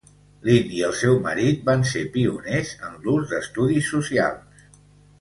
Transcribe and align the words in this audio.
Lynd 0.45 0.71
i 0.77 0.79
el 0.87 0.95
seu 1.01 1.17
marit 1.25 1.61
van 1.69 1.85
ser 1.91 2.03
pioners 2.17 2.75
en 2.91 2.99
l'ús 3.07 3.31
d'estudis 3.35 3.95
socials. 3.97 4.69